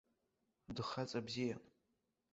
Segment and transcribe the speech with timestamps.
[0.75, 1.61] Дхаҵа бзиан.